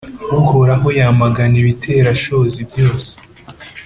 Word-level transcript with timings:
Uhoraho 0.39 0.87
yamagana 0.99 1.55
ibiterashozi 1.61 2.59
byose, 2.69 3.11